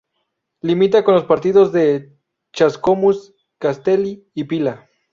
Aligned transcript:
Limita 0.61 1.03
con 1.03 1.13
los 1.13 1.25
partidos 1.25 1.71
de 1.71 2.17
Chascomús, 2.53 3.35
Castelli 3.59 4.27
y 4.33 4.45
Pila. 4.45 4.89